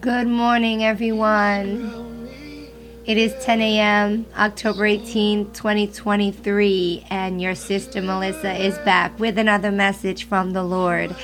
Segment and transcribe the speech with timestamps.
[0.00, 2.28] Good morning, everyone.
[3.04, 9.72] It is 10 a.m., October 18, 2023, and your sister Melissa is back with another
[9.72, 11.16] message from the Lord.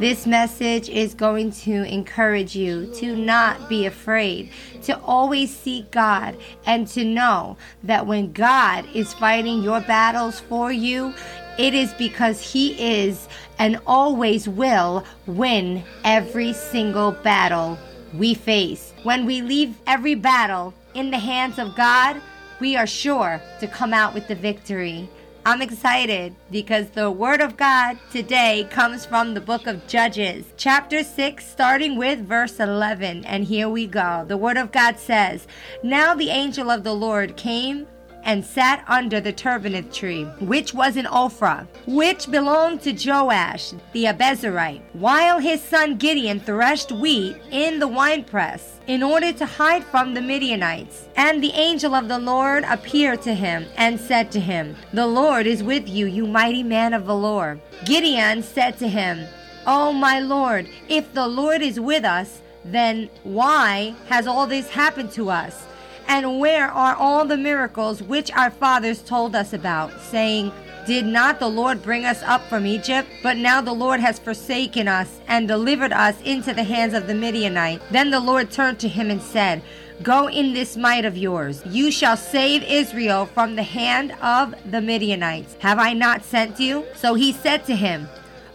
[0.00, 4.50] This message is going to encourage you to not be afraid,
[4.82, 10.72] to always seek God, and to know that when God is fighting your battles for
[10.72, 11.14] you,
[11.56, 13.28] it is because He is
[13.60, 17.78] and always will win every single battle
[18.14, 18.92] we face.
[19.02, 22.20] When we leave every battle in the hands of God,
[22.60, 25.08] we are sure to come out with the victory.
[25.46, 31.02] I'm excited because the Word of God today comes from the book of Judges, chapter
[31.02, 33.24] 6, starting with verse 11.
[33.24, 34.24] And here we go.
[34.28, 35.46] The Word of God says,
[35.82, 37.86] Now the angel of the Lord came
[38.28, 44.04] and sat under the terebinth tree, which was in Ophrah, which belonged to Joash the
[44.04, 50.12] Abiezrite, while his son Gideon threshed wheat in the winepress in order to hide from
[50.12, 51.08] the Midianites.
[51.16, 55.46] And the angel of the Lord appeared to him and said to him, The Lord
[55.46, 57.58] is with you, you mighty man of valor.
[57.86, 59.26] Gideon said to him,
[59.66, 64.68] O oh, my Lord, if the Lord is with us, then why has all this
[64.68, 65.64] happened to us?
[66.08, 70.50] And where are all the miracles which our fathers told us about, saying,
[70.86, 73.10] Did not the Lord bring us up from Egypt?
[73.22, 77.14] But now the Lord has forsaken us and delivered us into the hands of the
[77.14, 77.82] Midianite.
[77.90, 79.62] Then the Lord turned to him and said,
[80.02, 81.62] Go in this might of yours.
[81.66, 85.56] You shall save Israel from the hand of the Midianites.
[85.58, 86.86] Have I not sent you?
[86.94, 88.08] So he said to him,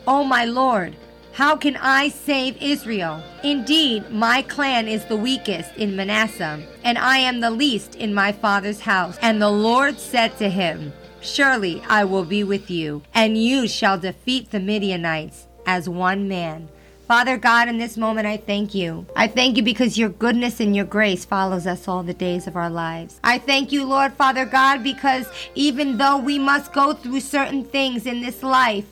[0.07, 0.95] O my Lord,
[1.33, 3.23] how can I save Israel?
[3.43, 8.31] Indeed, my clan is the weakest in Manasseh, and I am the least in my
[8.31, 9.17] father's house.
[9.19, 13.97] And the Lord said to him, Surely I will be with you, and you shall
[13.97, 16.69] defeat the Midianites as one man.
[17.13, 19.05] Father God, in this moment, I thank you.
[19.15, 22.55] I thank you because your goodness and your grace follows us all the days of
[22.55, 23.19] our lives.
[23.23, 28.07] I thank you, Lord Father God, because even though we must go through certain things
[28.07, 28.91] in this life,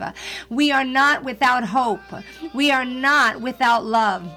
[0.51, 2.01] we are not without hope.
[2.53, 4.29] We are not without love.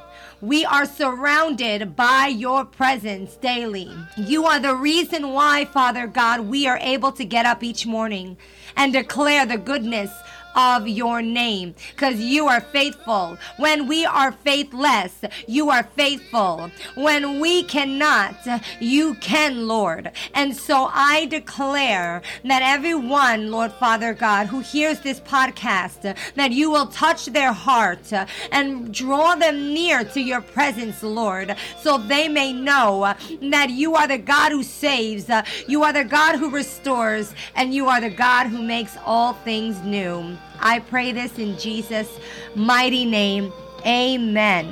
[0.44, 3.90] We are surrounded by your presence daily.
[4.18, 8.36] You are the reason why, Father God, we are able to get up each morning
[8.76, 10.10] and declare the goodness
[10.54, 13.36] of your name because you are faithful.
[13.56, 16.70] When we are faithless, you are faithful.
[16.94, 18.36] When we cannot,
[18.80, 20.12] you can, Lord.
[20.34, 26.70] And so I declare that everyone, Lord Father God, who hears this podcast, that you
[26.70, 28.12] will touch their heart
[28.52, 34.08] and draw them near to your presence, Lord, so they may know that you are
[34.08, 35.30] the God who saves,
[35.68, 39.80] you are the God who restores, and you are the God who makes all things
[39.82, 40.36] new.
[40.60, 42.18] I pray this in Jesus'
[42.54, 43.52] mighty name.
[43.86, 44.66] Amen.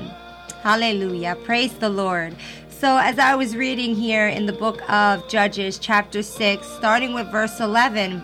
[0.62, 1.37] Hallelujah.
[1.45, 2.37] Praise the Lord.
[2.71, 7.31] So, as I was reading here in the book of Judges, chapter 6, starting with
[7.31, 8.23] verse 11,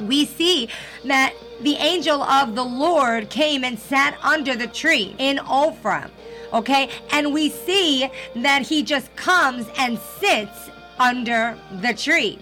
[0.00, 0.68] we see
[1.04, 6.10] that the angel of the Lord came and sat under the tree in Ophrah.
[6.52, 12.38] Okay, and we see that he just comes and sits under the tree.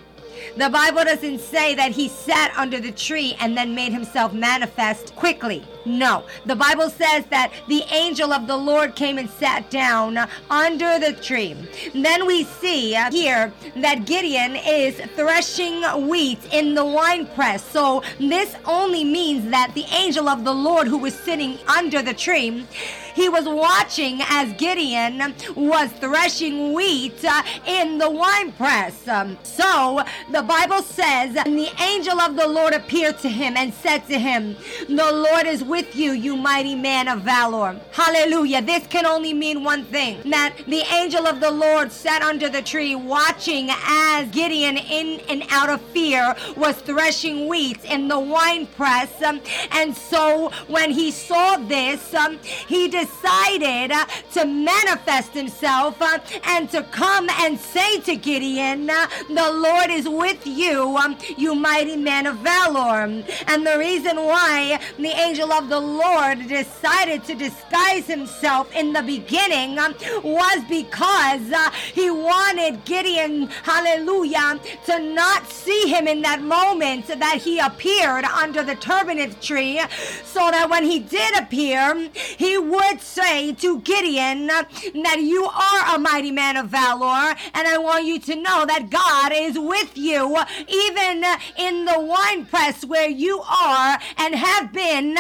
[0.57, 5.15] The Bible doesn't say that he sat under the tree and then made himself manifest
[5.17, 5.65] quickly.
[5.85, 6.25] No.
[6.47, 10.19] The Bible says that the angel of the Lord came and sat down
[10.51, 11.57] under the tree.
[11.95, 17.65] Then we see here that Gideon is threshing wheat in the winepress.
[17.65, 22.15] So this only means that the angel of the Lord who was sitting under the
[22.15, 22.67] tree
[23.15, 29.07] he was watching as Gideon was threshing wheat uh, in the winepress.
[29.09, 33.73] Um, so the Bible says, and the angel of the Lord appeared to him and
[33.73, 34.57] said to him,
[34.89, 37.81] The Lord is with you, you mighty man of valor.
[37.93, 38.63] Hallelujah.
[38.63, 42.63] This can only mean one thing that the angel of the Lord sat under the
[42.63, 49.23] tree watching as Gideon, in and out of fear, was threshing wheat in the winepress.
[49.23, 49.41] Um,
[49.71, 56.71] and so when he saw this, um, he decided uh, to manifest himself uh, and
[56.71, 61.97] to come and say to Gideon, uh, The Lord is with you, um, you mighty
[61.97, 63.01] man of valor.
[63.47, 69.03] And the reason why the angel of the Lord decided to disguise himself in the
[69.03, 76.43] beginning um, was because uh, he wanted Gideon, hallelujah, to not see him in that
[76.43, 79.81] moment that he appeared under the terebinth tree,
[80.25, 85.99] so that when he did appear, he would say to Gideon that you are a
[85.99, 90.37] mighty man of valor, and I want you to know that God is with you,
[90.67, 91.25] even
[91.57, 95.17] in the winepress where you are and have been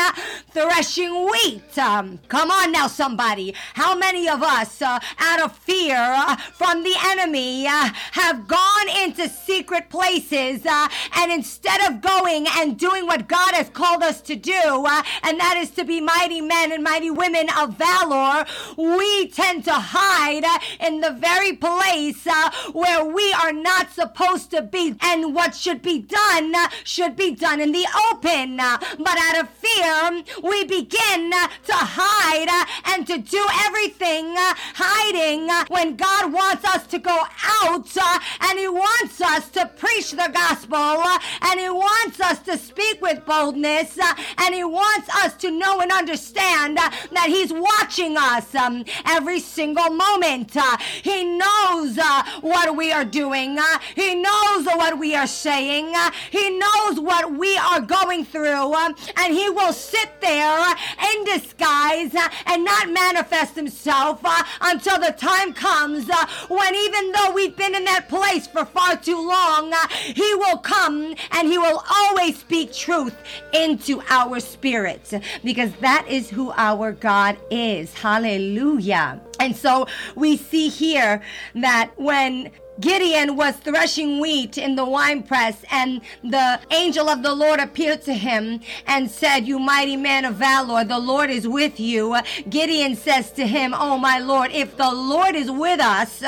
[0.52, 1.78] threshing wheat.
[1.78, 3.54] Um, come on now, somebody.
[3.74, 8.88] How many of us, uh, out of fear uh, from the enemy, uh, have gone
[9.02, 14.20] into secret places uh, and instead of going and doing what God has called us
[14.22, 14.52] to do,
[14.86, 18.44] uh, and that is to be mighty men and mighty women of valor,
[18.76, 22.26] we tend to hide uh, in the very place
[22.72, 24.96] where we are not supposed to be.
[25.02, 26.54] And what should be done
[26.84, 28.56] should be done in the open.
[28.56, 34.54] But out of fear, we begin uh, to hide uh, and to do everything uh,
[34.74, 37.22] hiding when God wants us to go
[37.62, 37.96] out
[38.42, 43.24] and He wants us to preach the gospel and He wants us to speak with
[43.26, 43.98] boldness
[44.38, 49.90] and He wants us to know and understand that He's watching us um, every single
[49.90, 50.56] moment.
[51.02, 51.98] he knows
[52.40, 53.58] what we are doing,
[53.94, 55.94] He knows what we are saying,
[56.30, 62.14] He knows what we are going through, um, and He will sit there in disguise
[62.46, 67.74] and not manifest Himself uh, until the time comes uh, when, even though we've been
[67.74, 72.38] in that place for far too long, uh, He will come and He will always
[72.38, 73.16] speak truth
[73.52, 77.92] into our spirits because that is who our God is.
[77.94, 79.20] Hallelujah.
[79.38, 81.22] And so we see here
[81.54, 82.50] that when
[82.80, 88.14] Gideon was threshing wheat in the winepress, and the angel of the Lord appeared to
[88.14, 92.16] him and said, You mighty man of valor, the Lord is with you.
[92.48, 96.22] Gideon says to him, Oh, my Lord, if the Lord is with us,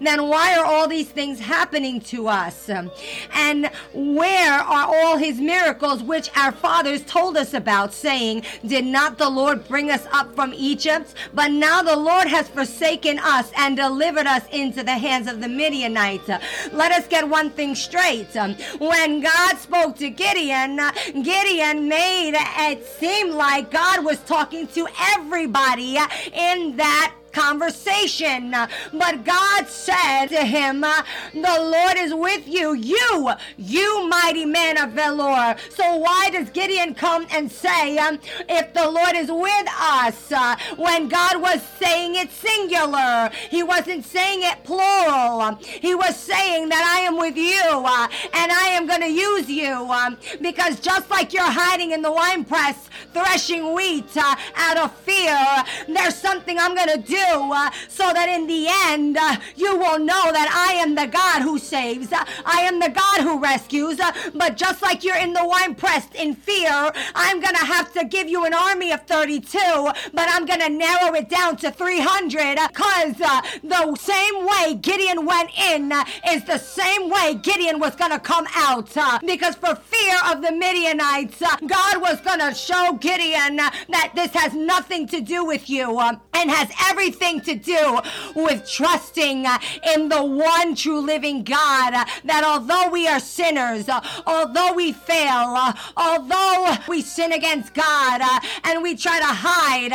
[0.00, 2.68] then why are all these things happening to us?
[3.32, 9.18] And where are all his miracles which our fathers told us about, saying, Did not
[9.18, 11.14] the Lord bring us up from Egypt?
[11.32, 15.48] But now the Lord has forsaken us and delivered us into the hands of the
[15.48, 16.28] Midian Midianites.
[16.72, 18.34] Let us get one thing straight.
[18.78, 20.80] When God spoke to Gideon,
[21.12, 25.98] Gideon made it seem like God was talking to everybody
[26.32, 28.50] in that conversation.
[28.92, 34.92] But God said to him, The Lord is with you, you, you mighty man of
[34.92, 35.54] valor.
[35.70, 37.98] So why does Gideon come and say,
[38.48, 40.32] If the Lord is with us,
[40.76, 43.30] when God was saying it singular?
[43.50, 45.56] He wasn't saying it plural.
[45.56, 49.48] He was saying that I am with you uh, and I am going to use
[49.50, 54.78] you um, because just like you're hiding in the wine press, threshing wheat uh, out
[54.78, 55.38] of fear,
[55.88, 59.98] there's something I'm going to do uh, so that in the end uh, you will
[59.98, 62.12] know that I am the God who saves.
[62.12, 64.00] Uh, I am the God who rescues.
[64.00, 67.92] Uh, but just like you're in the wine pressed in fear, I'm going to have
[67.94, 69.58] to give you an army of 32,
[70.12, 74.74] but I'm going to narrow it down to 300 because uh, uh, the same way
[74.74, 75.92] Gideon went in
[76.30, 78.94] is the same way Gideon was going to come out.
[79.24, 84.54] because for fear of the Midianites, God was going to show Gideon that this has
[84.54, 88.00] nothing to do with you and has everything to do
[88.34, 89.58] with trusting uh,
[89.94, 91.94] in the one true living God.
[91.94, 98.20] Uh, that although we are sinners, uh, although we fail, although we sin against God
[98.64, 99.92] and we try to hide,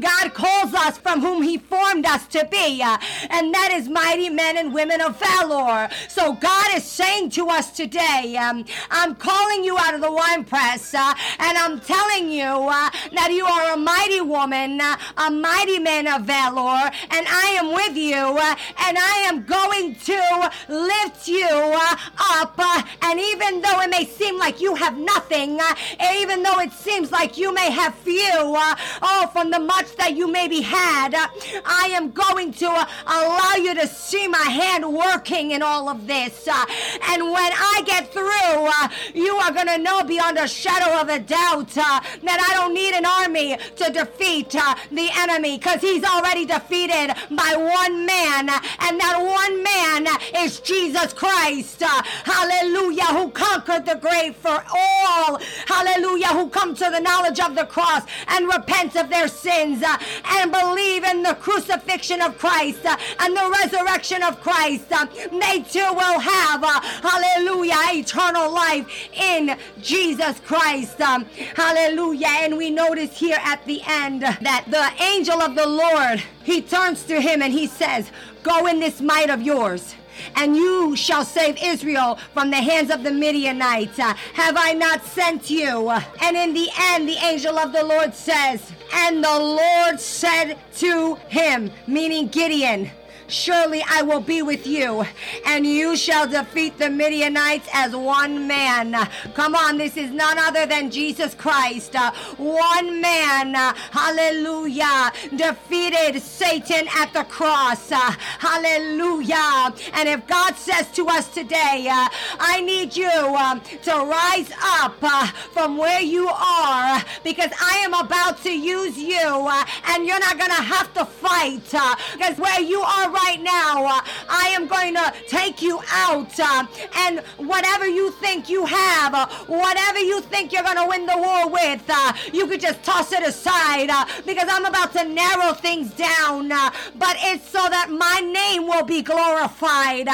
[0.00, 4.56] God calls us from whom He formed us to be, and that is mighty men
[4.56, 5.88] and women of valor.
[6.08, 10.44] So God is saying to us today, um, I'm calling you out of the wine
[10.44, 15.78] press, uh, and I'm telling you uh, that you are a mighty woman, a mighty
[15.78, 18.54] man of valor, and I am with you, uh,
[18.86, 21.96] and I am going to lift you uh,
[22.38, 22.54] up.
[22.56, 25.74] Uh, and even though it may seem like you have nothing, uh,
[26.16, 30.30] even though it seems like you may have few, oh, from the much that you
[30.30, 31.26] maybe had, uh,
[31.64, 36.46] I am going to allow you to see my hand working in all of this.
[36.48, 41.18] and when I get through, you are going to know beyond a shadow of a
[41.18, 47.14] doubt that I don't need an army to defeat the enemy because he's already defeated
[47.30, 50.06] by one man, and that one man
[50.44, 51.82] is Jesus Christ.
[51.82, 55.40] Hallelujah, who conquered the grave for all.
[55.66, 59.82] Hallelujah, who come to the knowledge of the cross and repent of their sins
[60.24, 64.88] and believe in the crucifixion of Christ and the resurrection of Christ.
[64.88, 66.64] They too will have,
[67.02, 70.98] hallelujah, eternal life in Jesus Christ.
[70.98, 72.26] Hallelujah.
[72.26, 77.04] And we notice here at the end that the angel of the Lord he turns
[77.04, 78.10] to him and he says,
[78.42, 79.94] Go in this might of yours
[80.36, 83.98] and you shall save Israel from the hands of the Midianites.
[83.98, 85.90] Uh, have I not sent you?
[85.90, 91.16] And in the end, the angel of the Lord says, And the Lord said to
[91.28, 92.90] him, meaning Gideon,
[93.26, 95.04] surely I will be with you,
[95.46, 99.08] and you shall defeat the Midianites as one man.
[99.34, 101.96] Come on, this is none other than Jesus Christ.
[101.96, 107.90] Uh, one man, uh, hallelujah, defeated Satan at the cross.
[107.90, 109.74] Uh, hallelujah.
[109.94, 114.96] And if God says to us today, uh, I need you um, to rise up
[115.02, 120.20] uh, from where you are because I am about to use you uh, and you're
[120.20, 121.64] not going to have to fight
[122.12, 126.66] because where you are right now, uh, I am going to take you out uh,
[126.96, 131.16] and whatever you think you have, uh, whatever you think you're going to win the
[131.16, 131.90] war with,
[132.32, 133.90] you could just toss it aside
[134.26, 136.48] because I'm about to narrow things down.
[136.48, 140.08] but it's so that my name will be glorified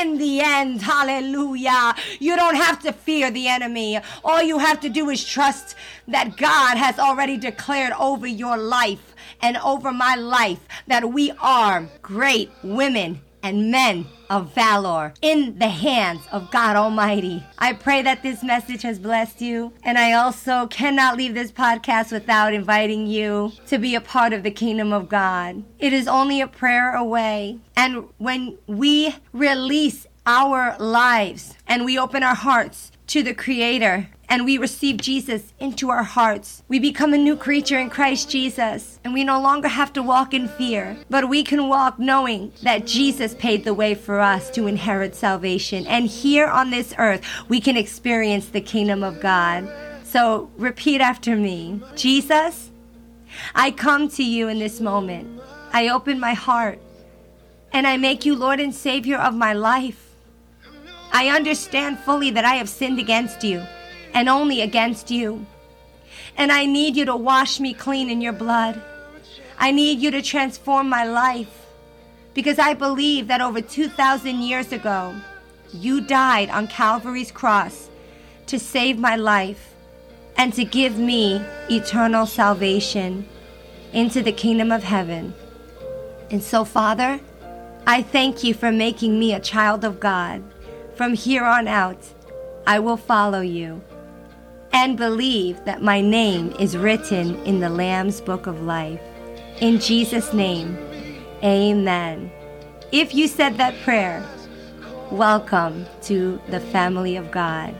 [0.00, 0.82] in the end.
[0.82, 1.94] Hallelujah.
[2.18, 3.98] You don't have to fear the enemy.
[4.24, 5.74] All you have to do is trust
[6.08, 9.11] that God has already declared over your life
[9.42, 15.68] and over my life that we are great women and men of valor in the
[15.68, 17.44] hands of God Almighty.
[17.58, 22.12] I pray that this message has blessed you, and I also cannot leave this podcast
[22.12, 25.64] without inviting you to be a part of the kingdom of God.
[25.78, 32.22] It is only a prayer away, and when we release our lives and we open
[32.22, 37.18] our hearts to the Creator and we receive Jesus into our hearts, we become a
[37.18, 38.98] new creature in Christ Jesus.
[39.04, 42.86] And we no longer have to walk in fear, but we can walk knowing that
[42.86, 45.86] Jesus paid the way for us to inherit salvation.
[45.86, 49.68] And here on this earth, we can experience the kingdom of God.
[50.02, 52.70] So repeat after me Jesus,
[53.54, 55.42] I come to you in this moment.
[55.74, 56.78] I open my heart
[57.70, 60.08] and I make you Lord and Savior of my life.
[61.12, 63.62] I understand fully that I have sinned against you
[64.14, 65.46] and only against you.
[66.36, 68.80] And I need you to wash me clean in your blood.
[69.58, 71.66] I need you to transform my life
[72.34, 75.14] because I believe that over 2,000 years ago,
[75.72, 77.88] you died on Calvary's cross
[78.46, 79.74] to save my life
[80.36, 81.36] and to give me
[81.70, 83.28] eternal salvation
[83.92, 85.34] into the kingdom of heaven.
[86.30, 87.20] And so, Father,
[87.86, 90.42] I thank you for making me a child of God.
[90.94, 91.98] From here on out,
[92.66, 93.82] I will follow you
[94.72, 99.00] and believe that my name is written in the Lamb's Book of Life.
[99.60, 100.76] In Jesus' name,
[101.44, 102.32] amen.
[102.90, 104.26] If you said that prayer,
[105.10, 107.74] welcome to the family of God.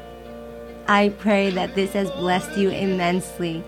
[0.86, 3.64] I pray that this has blessed you immensely.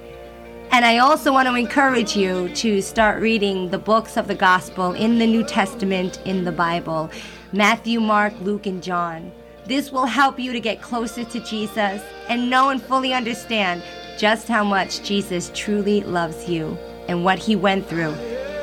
[0.70, 4.92] And I also want to encourage you to start reading the books of the gospel
[4.92, 7.10] in the New Testament in the Bible
[7.52, 9.30] Matthew, Mark, Luke, and John.
[9.66, 13.82] This will help you to get closer to Jesus and know and fully understand
[14.18, 16.76] just how much Jesus truly loves you
[17.08, 18.14] and what he went through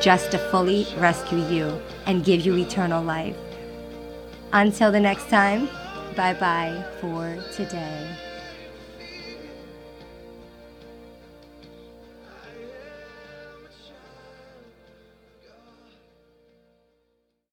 [0.01, 3.36] just to fully rescue you and give you eternal life.
[4.53, 5.67] Until the next time,
[6.15, 8.30] bye bye for today.